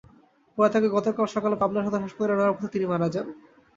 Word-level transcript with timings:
পরে 0.57 0.69
তাঁকে 0.73 0.89
গতকাল 0.95 1.25
সকালে 1.35 1.55
পাবনা 1.61 1.81
সদর 1.85 2.03
হাসপাতালে 2.05 2.35
নেওয়ার 2.35 2.55
পথে 2.55 2.69
তিনি 2.73 2.85
মারা 2.91 3.07
যান। 3.13 3.27